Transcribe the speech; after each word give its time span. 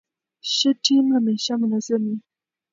ښه 0.53 0.69
ټیم 0.83 1.05
همېشه 1.15 1.53
منظم 1.61 2.03
يي. 2.09 2.17